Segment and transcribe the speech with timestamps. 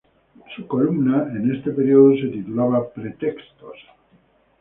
[0.55, 3.77] Su columna en este periódico se titulaba "Pretextos.